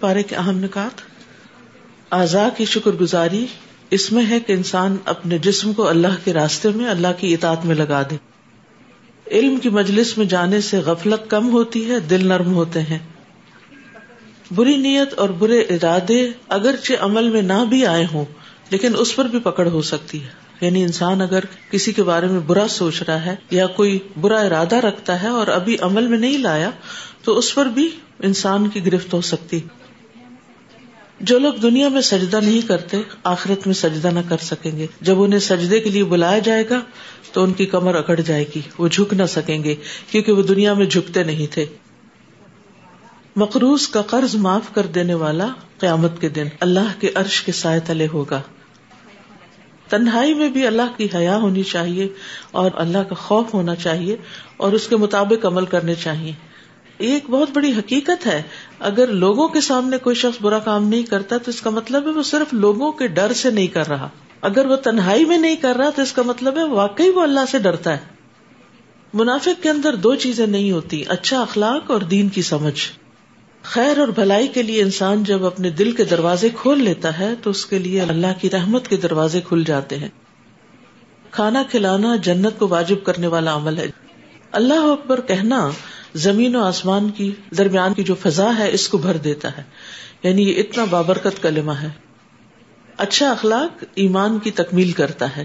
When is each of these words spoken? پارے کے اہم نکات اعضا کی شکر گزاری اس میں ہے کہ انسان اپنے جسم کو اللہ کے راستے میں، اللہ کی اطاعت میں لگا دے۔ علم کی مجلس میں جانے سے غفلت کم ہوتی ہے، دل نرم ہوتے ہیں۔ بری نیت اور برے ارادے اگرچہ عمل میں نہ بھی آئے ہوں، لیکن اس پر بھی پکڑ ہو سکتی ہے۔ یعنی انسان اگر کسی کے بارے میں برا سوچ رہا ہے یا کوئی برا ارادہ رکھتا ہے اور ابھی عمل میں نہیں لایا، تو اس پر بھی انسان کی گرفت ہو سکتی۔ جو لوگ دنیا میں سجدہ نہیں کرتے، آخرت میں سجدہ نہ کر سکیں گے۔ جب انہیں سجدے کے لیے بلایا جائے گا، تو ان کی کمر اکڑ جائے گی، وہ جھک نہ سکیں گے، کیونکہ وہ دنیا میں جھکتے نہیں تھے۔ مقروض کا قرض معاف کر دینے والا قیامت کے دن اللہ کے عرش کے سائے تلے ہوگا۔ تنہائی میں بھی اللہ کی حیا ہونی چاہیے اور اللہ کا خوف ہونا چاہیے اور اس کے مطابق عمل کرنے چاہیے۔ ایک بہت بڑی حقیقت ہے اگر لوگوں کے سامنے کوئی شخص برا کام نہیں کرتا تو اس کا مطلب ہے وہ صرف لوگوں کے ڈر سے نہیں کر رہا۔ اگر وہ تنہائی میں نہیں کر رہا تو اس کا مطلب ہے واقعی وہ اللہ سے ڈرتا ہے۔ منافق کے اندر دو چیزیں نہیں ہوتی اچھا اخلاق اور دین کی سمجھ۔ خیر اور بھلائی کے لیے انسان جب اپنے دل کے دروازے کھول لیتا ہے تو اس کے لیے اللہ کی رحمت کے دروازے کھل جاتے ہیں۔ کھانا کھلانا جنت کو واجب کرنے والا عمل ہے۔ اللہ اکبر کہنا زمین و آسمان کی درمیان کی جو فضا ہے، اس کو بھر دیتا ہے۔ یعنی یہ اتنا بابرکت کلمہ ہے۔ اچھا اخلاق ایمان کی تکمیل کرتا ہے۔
پارے 0.00 0.22
کے 0.22 0.36
اہم 0.36 0.58
نکات 0.58 1.00
اعضا 2.10 2.48
کی 2.56 2.64
شکر 2.64 2.90
گزاری 2.90 3.46
اس 3.90 4.12
میں 4.12 4.26
ہے 4.30 4.40
کہ 4.40 4.52
انسان 4.52 4.96
اپنے 5.04 5.38
جسم 5.38 5.72
کو 5.72 5.88
اللہ 5.88 6.24
کے 6.24 6.32
راستے 6.32 6.68
میں، 6.68 6.88
اللہ 6.88 7.08
کی 7.18 7.34
اطاعت 7.34 7.64
میں 7.64 7.74
لگا 7.74 8.02
دے۔ 8.02 8.16
علم 9.30 9.56
کی 9.56 9.68
مجلس 9.68 10.18
میں 10.18 10.26
جانے 10.26 10.60
سے 10.60 10.78
غفلت 10.78 11.30
کم 11.30 11.50
ہوتی 11.50 11.90
ہے، 11.90 12.00
دل 12.00 12.26
نرم 12.26 12.54
ہوتے 12.54 12.82
ہیں۔ 12.82 12.98
بری 14.54 14.76
نیت 14.76 15.14
اور 15.14 15.28
برے 15.28 15.60
ارادے 15.60 16.28
اگرچہ 16.48 16.92
عمل 17.00 17.28
میں 17.28 17.42
نہ 17.42 17.64
بھی 17.68 17.86
آئے 17.86 18.06
ہوں، 18.12 18.24
لیکن 18.70 18.92
اس 18.98 19.16
پر 19.16 19.24
بھی 19.24 19.38
پکڑ 19.38 19.68
ہو 19.68 19.82
سکتی 19.82 20.22
ہے۔ 20.22 20.48
یعنی 20.60 20.82
انسان 20.82 21.22
اگر 21.22 21.40
کسی 21.70 21.92
کے 21.92 22.02
بارے 22.02 22.26
میں 22.26 22.40
برا 22.40 22.68
سوچ 22.68 23.02
رہا 23.02 23.24
ہے 23.24 23.36
یا 23.50 23.66
کوئی 23.66 23.98
برا 24.20 24.40
ارادہ 24.40 24.76
رکھتا 24.76 25.22
ہے 25.22 25.28
اور 25.28 25.46
ابھی 25.46 25.76
عمل 25.80 26.06
میں 26.06 26.18
نہیں 26.18 26.38
لایا، 26.38 26.70
تو 27.24 27.38
اس 27.38 27.54
پر 27.54 27.66
بھی 27.66 27.90
انسان 28.18 28.68
کی 28.68 28.86
گرفت 28.86 29.14
ہو 29.14 29.20
سکتی۔ 29.20 29.60
جو 31.20 31.38
لوگ 31.38 31.54
دنیا 31.54 31.88
میں 31.88 32.00
سجدہ 32.00 32.40
نہیں 32.42 32.68
کرتے، 32.68 32.96
آخرت 33.24 33.66
میں 33.66 33.74
سجدہ 33.74 34.08
نہ 34.08 34.18
کر 34.28 34.36
سکیں 34.36 34.78
گے۔ 34.78 34.86
جب 35.00 35.22
انہیں 35.22 35.40
سجدے 35.40 35.80
کے 35.80 35.90
لیے 35.90 36.04
بلایا 36.04 36.38
جائے 36.38 36.64
گا، 36.70 36.80
تو 37.32 37.44
ان 37.44 37.52
کی 37.52 37.66
کمر 37.66 37.94
اکڑ 37.94 38.20
جائے 38.20 38.44
گی، 38.56 38.60
وہ 38.78 38.88
جھک 38.88 39.14
نہ 39.14 39.22
سکیں 39.28 39.64
گے، 39.64 39.74
کیونکہ 40.10 40.32
وہ 40.32 40.42
دنیا 40.42 40.74
میں 40.74 40.86
جھکتے 40.86 41.22
نہیں 41.22 41.52
تھے۔ 41.54 41.66
مقروض 43.36 43.88
کا 43.88 44.02
قرض 44.02 44.34
معاف 44.34 44.74
کر 44.74 44.86
دینے 44.86 45.14
والا 45.14 45.48
قیامت 45.78 46.20
کے 46.20 46.28
دن 46.28 46.46
اللہ 46.60 47.00
کے 47.00 47.10
عرش 47.14 47.42
کے 47.42 47.52
سائے 47.52 47.80
تلے 47.80 48.06
ہوگا۔ 48.12 48.40
تنہائی 49.88 50.34
میں 50.34 50.50
بھی 50.50 50.66
اللہ 50.66 50.96
کی 50.96 51.08
حیا 51.14 51.36
ہونی 51.36 51.62
چاہیے 51.62 52.08
اور 52.50 52.70
اللہ 52.74 52.98
کا 52.98 53.14
خوف 53.14 53.54
ہونا 53.54 53.74
چاہیے 53.74 54.16
اور 54.56 54.72
اس 54.72 54.88
کے 54.88 54.96
مطابق 54.96 55.46
عمل 55.46 55.66
کرنے 55.66 55.94
چاہیے۔ 55.94 56.32
ایک 56.98 57.30
بہت 57.30 57.50
بڑی 57.54 57.72
حقیقت 57.72 58.26
ہے 58.26 58.42
اگر 58.80 59.06
لوگوں 59.06 59.48
کے 59.48 59.60
سامنے 59.60 59.98
کوئی 59.98 60.16
شخص 60.16 60.42
برا 60.42 60.58
کام 60.58 60.88
نہیں 60.88 61.02
کرتا 61.02 61.38
تو 61.38 61.50
اس 61.50 61.60
کا 61.60 61.70
مطلب 61.70 62.06
ہے 62.06 62.10
وہ 62.10 62.22
صرف 62.22 62.54
لوگوں 62.54 62.92
کے 62.92 63.06
ڈر 63.06 63.32
سے 63.32 63.50
نہیں 63.50 63.66
کر 63.66 63.88
رہا۔ 63.88 64.08
اگر 64.40 64.66
وہ 64.66 64.76
تنہائی 64.76 65.24
میں 65.24 65.38
نہیں 65.38 65.56
کر 65.56 65.76
رہا 65.76 65.90
تو 65.90 66.02
اس 66.02 66.12
کا 66.12 66.22
مطلب 66.22 66.56
ہے 66.56 66.64
واقعی 66.64 67.08
وہ 67.08 67.22
اللہ 67.22 67.40
سے 67.50 67.58
ڈرتا 67.58 67.92
ہے۔ 67.92 68.18
منافق 69.14 69.62
کے 69.62 69.70
اندر 69.70 69.94
دو 69.94 70.14
چیزیں 70.14 70.46
نہیں 70.46 70.70
ہوتی 70.70 71.02
اچھا 71.08 71.40
اخلاق 71.40 71.90
اور 71.90 72.00
دین 72.00 72.28
کی 72.28 72.42
سمجھ۔ 72.42 72.80
خیر 73.62 73.98
اور 73.98 74.08
بھلائی 74.08 74.48
کے 74.48 74.62
لیے 74.62 74.82
انسان 74.82 75.24
جب 75.24 75.46
اپنے 75.46 75.70
دل 75.70 75.92
کے 75.92 76.04
دروازے 76.04 76.48
کھول 76.48 76.82
لیتا 76.82 77.18
ہے 77.18 77.34
تو 77.42 77.50
اس 77.50 77.66
کے 77.66 77.78
لیے 77.78 78.00
اللہ 78.00 78.40
کی 78.40 78.50
رحمت 78.50 78.88
کے 78.88 78.96
دروازے 78.96 79.40
کھل 79.40 79.64
جاتے 79.66 79.96
ہیں۔ 79.96 80.08
کھانا 81.30 81.62
کھلانا 81.70 82.16
جنت 82.16 82.58
کو 82.58 82.68
واجب 82.68 82.96
کرنے 83.04 83.26
والا 83.26 83.56
عمل 83.56 83.78
ہے۔ 83.78 83.86
اللہ 84.52 84.74
اکبر 84.74 85.20
کہنا 85.20 85.70
زمین 86.14 86.56
و 86.56 86.62
آسمان 86.62 87.10
کی 87.10 87.32
درمیان 87.58 87.94
کی 87.94 88.02
جو 88.02 88.14
فضا 88.14 88.50
ہے، 88.58 88.72
اس 88.72 88.88
کو 88.88 88.98
بھر 88.98 89.16
دیتا 89.16 89.56
ہے۔ 89.56 89.62
یعنی 90.22 90.42
یہ 90.42 90.54
اتنا 90.56 90.84
بابرکت 90.84 91.42
کلمہ 91.42 91.72
ہے۔ 91.72 91.88
اچھا 92.96 93.30
اخلاق 93.30 93.84
ایمان 93.94 94.38
کی 94.38 94.50
تکمیل 94.50 94.92
کرتا 94.92 95.36
ہے۔ 95.36 95.44